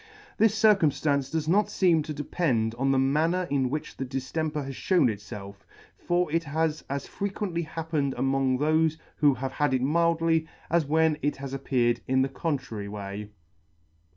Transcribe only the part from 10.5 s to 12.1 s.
as when it has appeared